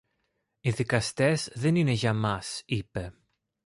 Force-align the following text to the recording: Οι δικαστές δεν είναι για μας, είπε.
Οι 0.59 0.69
δικαστές 0.69 1.49
δεν 1.53 1.75
είναι 1.75 1.91
για 1.91 2.13
μας, 2.13 2.63
είπε. 2.65 3.13